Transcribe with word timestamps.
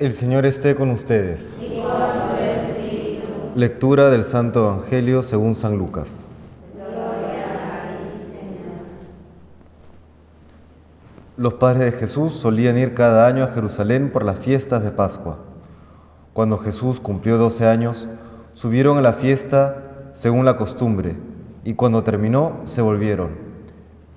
El 0.00 0.12
Señor 0.12 0.44
esté 0.44 0.74
con 0.74 0.90
ustedes. 0.90 1.60
Lectura 3.54 4.10
del 4.10 4.24
Santo 4.24 4.64
Evangelio 4.64 5.22
según 5.22 5.54
San 5.54 5.78
Lucas. 5.78 6.26
Los 11.36 11.54
padres 11.54 11.92
de 11.92 11.92
Jesús 11.92 12.32
solían 12.32 12.76
ir 12.76 12.94
cada 12.94 13.28
año 13.28 13.44
a 13.44 13.52
Jerusalén 13.52 14.10
por 14.10 14.24
las 14.24 14.40
fiestas 14.40 14.82
de 14.82 14.90
Pascua. 14.90 15.38
Cuando 16.32 16.58
Jesús 16.58 16.98
cumplió 16.98 17.38
12 17.38 17.64
años, 17.64 18.08
subieron 18.52 18.98
a 18.98 19.00
la 19.00 19.12
fiesta 19.12 20.10
según 20.12 20.44
la 20.44 20.56
costumbre, 20.56 21.14
y 21.64 21.74
cuando 21.74 22.02
terminó 22.02 22.62
se 22.64 22.82
volvieron. 22.82 23.30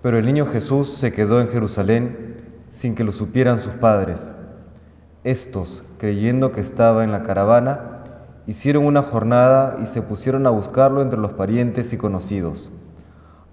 Pero 0.01 0.17
el 0.17 0.25
niño 0.25 0.47
Jesús 0.47 0.89
se 0.89 1.11
quedó 1.11 1.39
en 1.39 1.49
Jerusalén 1.49 2.47
sin 2.71 2.95
que 2.95 3.03
lo 3.03 3.11
supieran 3.11 3.59
sus 3.59 3.75
padres. 3.75 4.33
Estos, 5.27 5.83
creyendo 5.97 6.53
que 6.53 6.61
estaba 6.61 7.03
en 7.03 7.11
la 7.11 7.21
caravana, 7.21 7.81
hicieron 8.45 8.85
una 8.85 9.03
jornada 9.03 9.75
y 9.83 9.85
se 9.85 10.01
pusieron 10.01 10.47
a 10.47 10.51
buscarlo 10.51 11.01
entre 11.01 11.19
los 11.19 11.33
parientes 11.33 11.91
y 11.91 11.97
conocidos. 11.97 12.71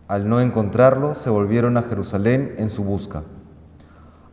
Al 0.07 0.29
no 0.29 0.41
encontrarlo, 0.41 1.17
se 1.17 1.31
volvieron 1.31 1.77
a 1.77 1.83
Jerusalén 1.83 2.55
en 2.59 2.71
su 2.71 2.84
busca. 2.84 3.25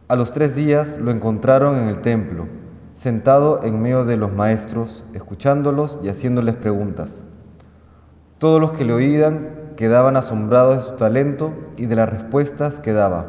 A 0.07 0.15
los 0.15 0.31
tres 0.31 0.55
días 0.55 0.99
lo 0.99 1.09
encontraron 1.09 1.77
en 1.77 1.87
el 1.87 2.01
templo, 2.01 2.45
sentado 2.93 3.63
en 3.63 3.81
medio 3.81 4.05
de 4.05 4.17
los 4.17 4.31
maestros, 4.31 5.03
escuchándolos 5.15 5.97
y 6.03 6.09
haciéndoles 6.09 6.53
preguntas. 6.53 7.23
Todos 8.37 8.61
los 8.61 8.73
que 8.73 8.85
le 8.85 8.93
oían 8.93 9.73
quedaban 9.77 10.15
asombrados 10.15 10.75
de 10.75 10.81
su 10.83 10.95
talento 10.95 11.55
y 11.75 11.87
de 11.87 11.95
las 11.95 12.07
respuestas 12.07 12.79
que 12.79 12.93
daba. 12.93 13.25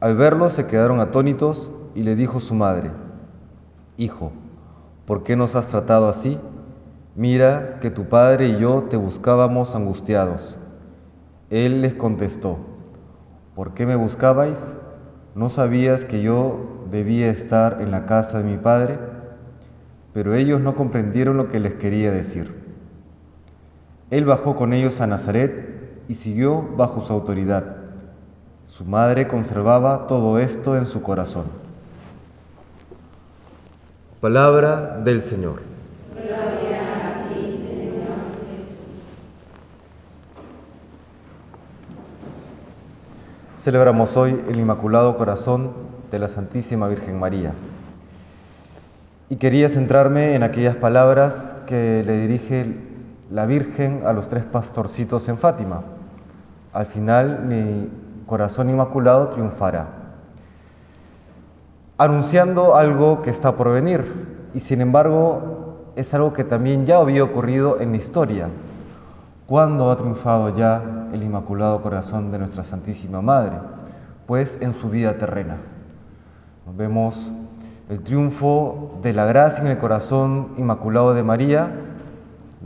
Al 0.00 0.16
verlo 0.16 0.48
se 0.48 0.66
quedaron 0.66 1.00
atónitos 1.00 1.70
y 1.98 2.04
le 2.04 2.14
dijo 2.14 2.38
su 2.38 2.54
madre, 2.54 2.92
Hijo, 3.96 4.30
¿por 5.04 5.24
qué 5.24 5.34
nos 5.34 5.56
has 5.56 5.66
tratado 5.66 6.08
así? 6.08 6.38
Mira 7.16 7.80
que 7.80 7.90
tu 7.90 8.04
padre 8.04 8.46
y 8.46 8.60
yo 8.60 8.84
te 8.84 8.96
buscábamos 8.96 9.74
angustiados. 9.74 10.56
Él 11.50 11.82
les 11.82 11.94
contestó, 11.94 12.56
¿por 13.56 13.74
qué 13.74 13.84
me 13.84 13.96
buscabais? 13.96 14.72
¿No 15.34 15.48
sabías 15.48 16.04
que 16.04 16.22
yo 16.22 16.84
debía 16.88 17.30
estar 17.30 17.78
en 17.80 17.90
la 17.90 18.06
casa 18.06 18.38
de 18.38 18.44
mi 18.44 18.58
padre? 18.58 19.00
Pero 20.12 20.34
ellos 20.34 20.60
no 20.60 20.76
comprendieron 20.76 21.36
lo 21.36 21.48
que 21.48 21.58
les 21.58 21.74
quería 21.74 22.12
decir. 22.12 22.54
Él 24.10 24.24
bajó 24.24 24.54
con 24.54 24.72
ellos 24.72 25.00
a 25.00 25.08
Nazaret 25.08 26.04
y 26.06 26.14
siguió 26.14 26.62
bajo 26.76 27.02
su 27.02 27.12
autoridad. 27.12 27.78
Su 28.68 28.84
madre 28.84 29.26
conservaba 29.26 30.06
todo 30.06 30.38
esto 30.38 30.76
en 30.76 30.86
su 30.86 31.02
corazón. 31.02 31.66
Palabra 34.20 34.98
del 35.04 35.22
Señor. 35.22 35.62
Gloria 36.12 36.38
a 37.06 37.28
ti, 37.28 37.62
Señor 37.64 38.18
Jesús. 38.50 38.74
Celebramos 43.60 44.16
hoy 44.16 44.42
el 44.48 44.58
Inmaculado 44.58 45.16
Corazón 45.16 45.70
de 46.10 46.18
la 46.18 46.28
Santísima 46.28 46.88
Virgen 46.88 47.20
María. 47.20 47.52
Y 49.28 49.36
quería 49.36 49.68
centrarme 49.68 50.34
en 50.34 50.42
aquellas 50.42 50.74
palabras 50.74 51.54
que 51.68 52.02
le 52.04 52.16
dirige 52.16 52.74
la 53.30 53.46
Virgen 53.46 54.02
a 54.04 54.12
los 54.12 54.26
tres 54.26 54.42
pastorcitos 54.42 55.28
en 55.28 55.38
Fátima. 55.38 55.84
Al 56.72 56.86
final 56.86 57.44
mi 57.44 57.88
corazón 58.26 58.68
inmaculado 58.68 59.28
triunfará 59.28 59.97
anunciando 61.98 62.76
algo 62.76 63.22
que 63.22 63.30
está 63.30 63.56
por 63.56 63.72
venir 63.72 64.50
y 64.54 64.60
sin 64.60 64.80
embargo 64.80 65.92
es 65.96 66.14
algo 66.14 66.32
que 66.32 66.44
también 66.44 66.86
ya 66.86 66.98
había 66.98 67.24
ocurrido 67.24 67.80
en 67.80 67.90
la 67.90 67.96
historia. 67.96 68.48
¿Cuándo 69.46 69.90
ha 69.90 69.96
triunfado 69.96 70.56
ya 70.56 71.08
el 71.12 71.24
Inmaculado 71.24 71.82
Corazón 71.82 72.30
de 72.30 72.38
nuestra 72.38 72.62
Santísima 72.62 73.20
Madre? 73.20 73.56
Pues 74.26 74.58
en 74.60 74.74
su 74.74 74.90
vida 74.90 75.18
terrena. 75.18 75.56
Vemos 76.76 77.32
el 77.88 78.00
triunfo 78.04 79.00
de 79.02 79.12
la 79.12 79.24
gracia 79.24 79.62
en 79.62 79.68
el 79.68 79.78
corazón 79.78 80.50
inmaculado 80.56 81.14
de 81.14 81.22
María 81.24 81.72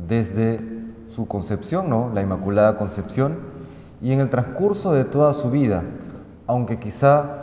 desde 0.09 0.60
su 1.09 1.26
concepción, 1.26 1.88
¿no? 1.88 2.10
la 2.12 2.21
Inmaculada 2.21 2.76
Concepción, 2.76 3.38
y 4.03 4.12
en 4.12 4.21
el 4.21 4.28
transcurso 4.28 4.92
de 4.92 5.04
toda 5.04 5.32
su 5.32 5.50
vida, 5.50 5.84
aunque 6.47 6.78
quizá 6.78 7.42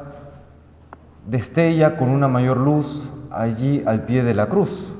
destella 1.29 1.95
con 1.95 2.09
una 2.09 2.27
mayor 2.27 2.57
luz 2.57 3.07
allí 3.29 3.83
al 3.85 4.05
pie 4.05 4.23
de 4.23 4.33
la 4.33 4.47
cruz. 4.47 4.95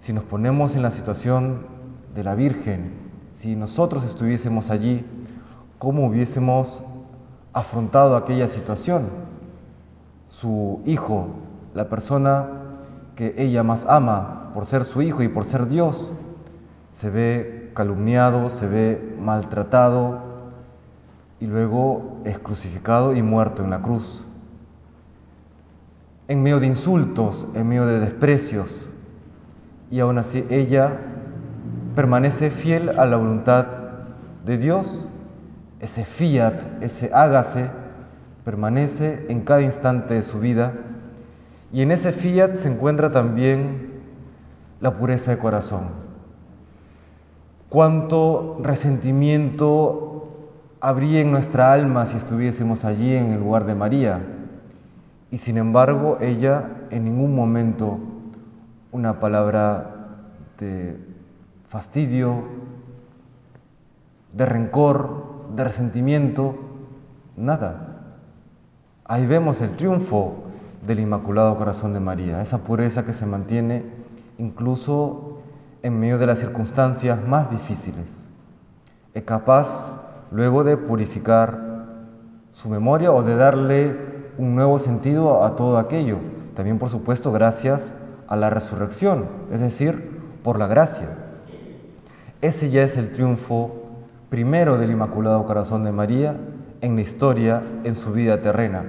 Si 0.00 0.12
nos 0.12 0.24
ponemos 0.24 0.74
en 0.74 0.82
la 0.82 0.90
situación 0.90 1.66
de 2.14 2.24
la 2.24 2.34
Virgen, 2.34 2.92
si 3.32 3.54
nosotros 3.54 4.04
estuviésemos 4.04 4.70
allí, 4.70 5.04
¿cómo 5.78 6.06
hubiésemos 6.06 6.82
afrontado 7.52 8.16
aquella 8.16 8.48
situación? 8.48 9.08
Su 10.28 10.82
hijo, 10.84 11.28
la 11.74 11.88
persona 11.88 12.48
que 13.14 13.34
ella 13.38 13.62
más 13.62 13.86
ama 13.88 14.50
por 14.52 14.66
ser 14.66 14.82
su 14.82 15.00
hijo 15.00 15.22
y 15.22 15.28
por 15.28 15.44
ser 15.44 15.68
Dios, 15.68 16.12
se 16.92 17.08
ve 17.10 17.70
calumniado, 17.74 18.50
se 18.50 18.66
ve 18.66 19.16
maltratado 19.20 20.18
y 21.38 21.46
luego 21.46 22.18
es 22.24 22.38
crucificado 22.40 23.14
y 23.14 23.22
muerto 23.22 23.62
en 23.62 23.70
la 23.70 23.80
cruz 23.80 24.23
en 26.28 26.42
medio 26.42 26.60
de 26.60 26.66
insultos, 26.66 27.46
en 27.54 27.68
medio 27.68 27.86
de 27.86 28.00
desprecios. 28.00 28.88
Y 29.90 30.00
aún 30.00 30.18
así 30.18 30.44
ella 30.50 30.98
permanece 31.94 32.50
fiel 32.50 32.98
a 32.98 33.06
la 33.06 33.16
voluntad 33.16 33.66
de 34.44 34.58
Dios. 34.58 35.08
Ese 35.80 36.04
fiat, 36.04 36.82
ese 36.82 37.10
hágase, 37.12 37.70
permanece 38.44 39.26
en 39.28 39.42
cada 39.42 39.62
instante 39.62 40.14
de 40.14 40.22
su 40.22 40.40
vida. 40.40 40.72
Y 41.72 41.82
en 41.82 41.90
ese 41.90 42.12
fiat 42.12 42.56
se 42.56 42.68
encuentra 42.68 43.10
también 43.12 43.92
la 44.80 44.94
pureza 44.94 45.32
de 45.32 45.38
corazón. 45.38 46.04
Cuánto 47.68 48.58
resentimiento 48.62 50.28
habría 50.80 51.20
en 51.20 51.32
nuestra 51.32 51.72
alma 51.72 52.06
si 52.06 52.16
estuviésemos 52.16 52.84
allí 52.84 53.14
en 53.14 53.32
el 53.32 53.40
lugar 53.40 53.66
de 53.66 53.74
María 53.74 54.20
y 55.34 55.38
sin 55.38 55.58
embargo, 55.58 56.18
ella 56.20 56.68
en 56.90 57.06
ningún 57.06 57.34
momento 57.34 57.98
una 58.92 59.18
palabra 59.18 60.20
de 60.60 60.96
fastidio, 61.68 62.44
de 64.32 64.46
rencor, 64.46 65.48
de 65.56 65.64
resentimiento, 65.64 66.54
nada. 67.36 67.96
Ahí 69.06 69.26
vemos 69.26 69.60
el 69.60 69.74
triunfo 69.74 70.44
del 70.86 71.00
Inmaculado 71.00 71.56
Corazón 71.56 71.94
de 71.94 71.98
María, 71.98 72.40
esa 72.40 72.58
pureza 72.58 73.04
que 73.04 73.12
se 73.12 73.26
mantiene 73.26 73.82
incluso 74.38 75.40
en 75.82 75.98
medio 75.98 76.18
de 76.18 76.26
las 76.26 76.38
circunstancias 76.38 77.18
más 77.26 77.50
difíciles. 77.50 78.24
Es 79.14 79.24
capaz 79.24 79.90
luego 80.30 80.62
de 80.62 80.76
purificar 80.76 81.86
su 82.52 82.68
memoria 82.68 83.10
o 83.10 83.24
de 83.24 83.34
darle 83.34 84.13
un 84.38 84.54
nuevo 84.54 84.78
sentido 84.78 85.44
a 85.44 85.56
todo 85.56 85.78
aquello. 85.78 86.18
También, 86.54 86.78
por 86.78 86.88
supuesto, 86.88 87.32
gracias 87.32 87.92
a 88.28 88.36
la 88.36 88.50
resurrección, 88.50 89.26
es 89.52 89.60
decir, 89.60 90.20
por 90.42 90.58
la 90.58 90.66
gracia. 90.66 91.08
Ese 92.40 92.70
ya 92.70 92.82
es 92.82 92.96
el 92.96 93.12
triunfo 93.12 93.84
primero 94.28 94.78
del 94.78 94.90
Inmaculado 94.90 95.46
Corazón 95.46 95.84
de 95.84 95.92
María 95.92 96.36
en 96.80 96.96
la 96.96 97.02
historia, 97.02 97.62
en 97.84 97.96
su 97.96 98.12
vida 98.12 98.42
terrena. 98.42 98.84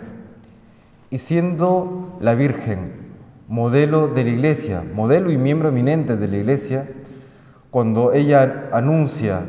Y 1.10 1.20
siendo 1.20 2.18
la 2.20 2.36
Virgen 2.36 3.06
modelo 3.48 4.08
de 4.08 4.24
la 4.24 4.30
Iglesia, 4.32 4.84
modelo 4.94 5.32
y 5.32 5.38
miembro 5.38 5.70
eminente 5.70 6.18
de 6.18 6.28
la 6.28 6.38
Iglesia, 6.38 6.90
cuando 7.70 8.14
ella 8.14 8.70
anuncia 8.72 9.44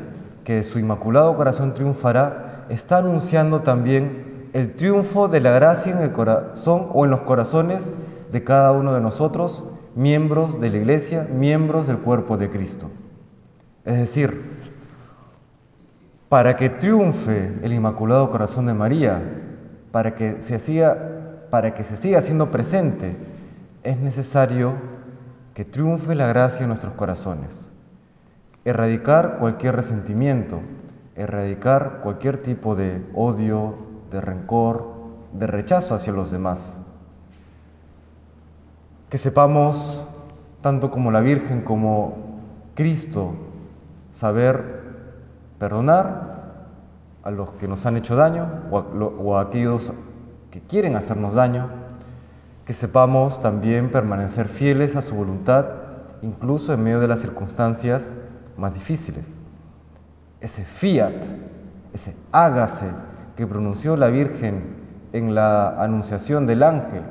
que 0.44 0.62
su 0.64 0.78
Inmaculado 0.78 1.36
Corazón 1.36 1.74
triunfará, 1.74 2.66
está 2.68 2.98
anunciando 2.98 3.62
también 3.62 4.25
el 4.56 4.72
triunfo 4.74 5.28
de 5.28 5.40
la 5.40 5.50
gracia 5.50 5.92
en 5.92 5.98
el 5.98 6.12
corazón 6.12 6.88
o 6.94 7.04
en 7.04 7.10
los 7.10 7.20
corazones 7.20 7.92
de 8.32 8.42
cada 8.42 8.72
uno 8.72 8.94
de 8.94 9.02
nosotros, 9.02 9.62
miembros 9.94 10.58
de 10.62 10.70
la 10.70 10.78
iglesia, 10.78 11.28
miembros 11.30 11.86
del 11.86 11.98
cuerpo 11.98 12.38
de 12.38 12.48
Cristo. 12.48 12.88
Es 13.84 13.98
decir, 13.98 14.56
para 16.30 16.56
que 16.56 16.70
triunfe 16.70 17.52
el 17.62 17.74
Inmaculado 17.74 18.30
Corazón 18.30 18.64
de 18.64 18.72
María, 18.72 19.20
para 19.92 20.14
que 20.14 20.40
se 20.40 20.58
siga, 20.58 20.96
para 21.50 21.74
que 21.74 21.84
se 21.84 21.98
siga 21.98 22.22
siendo 22.22 22.50
presente, 22.50 23.14
es 23.82 23.98
necesario 23.98 24.72
que 25.52 25.66
triunfe 25.66 26.14
la 26.14 26.28
gracia 26.28 26.62
en 26.62 26.68
nuestros 26.68 26.94
corazones. 26.94 27.70
Erradicar 28.64 29.36
cualquier 29.38 29.76
resentimiento, 29.76 30.60
erradicar 31.14 32.00
cualquier 32.02 32.38
tipo 32.38 32.74
de 32.74 33.04
odio, 33.14 33.85
de 34.10 34.20
rencor, 34.20 34.94
de 35.32 35.46
rechazo 35.46 35.94
hacia 35.94 36.12
los 36.12 36.30
demás. 36.30 36.74
que 39.10 39.18
sepamos, 39.18 40.08
tanto 40.62 40.90
como 40.90 41.12
la 41.12 41.20
Virgen 41.20 41.62
como 41.62 42.40
Cristo, 42.74 43.34
saber 44.14 44.82
perdonar 45.58 46.66
a 47.22 47.30
los 47.30 47.52
que 47.52 47.68
nos 47.68 47.86
han 47.86 47.96
hecho 47.96 48.16
daño 48.16 48.48
o 48.70 49.36
a, 49.36 49.40
aquellos 49.40 49.92
que 50.50 50.60
quieren 50.60 50.96
hacernos 50.96 51.34
daño, 51.34 51.68
que 52.64 52.72
sepamos 52.72 53.40
también 53.40 53.90
permanecer 53.90 54.48
fieles 54.48 54.96
a 54.96 55.02
su 55.02 55.14
voluntad, 55.14 55.66
incluso 56.22 56.72
en 56.72 56.82
medio 56.82 56.98
de 56.98 57.08
las 57.08 57.20
circunstancias 57.20 58.12
más 58.56 58.74
difíciles. 58.74 59.26
Ese 60.40 60.64
fiat, 60.64 61.14
ese 61.92 62.16
hágase 62.32 62.90
que 63.36 63.46
pronunció 63.46 63.96
la 63.96 64.08
Virgen 64.08 64.64
en 65.12 65.34
la 65.34 65.82
anunciación 65.82 66.46
del 66.46 66.62
ángel, 66.62 67.02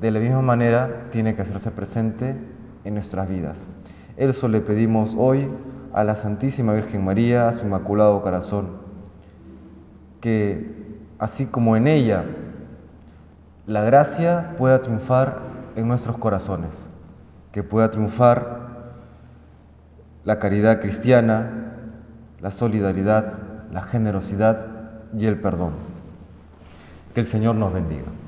de 0.00 0.10
la 0.10 0.20
misma 0.20 0.40
manera 0.42 1.08
tiene 1.10 1.34
que 1.34 1.42
hacerse 1.42 1.70
presente 1.70 2.34
en 2.84 2.94
nuestras 2.94 3.28
vidas. 3.28 3.66
Eso 4.16 4.48
le 4.48 4.60
pedimos 4.60 5.14
hoy 5.18 5.48
a 5.92 6.04
la 6.04 6.16
Santísima 6.16 6.72
Virgen 6.72 7.04
María, 7.04 7.48
a 7.48 7.52
su 7.52 7.66
Inmaculado 7.66 8.22
Corazón, 8.22 8.68
que 10.20 10.98
así 11.18 11.46
como 11.46 11.76
en 11.76 11.86
ella 11.86 12.24
la 13.66 13.82
gracia 13.84 14.54
pueda 14.56 14.80
triunfar 14.80 15.38
en 15.76 15.86
nuestros 15.86 16.16
corazones, 16.18 16.86
que 17.52 17.62
pueda 17.62 17.90
triunfar 17.90 18.60
la 20.24 20.38
caridad 20.38 20.80
cristiana, 20.80 21.74
la 22.40 22.50
solidaridad, 22.50 23.34
la 23.70 23.82
generosidad 23.82 24.69
y 25.18 25.26
el 25.26 25.38
perdón. 25.40 25.72
Que 27.14 27.20
el 27.20 27.26
Señor 27.26 27.56
nos 27.56 27.72
bendiga. 27.72 28.19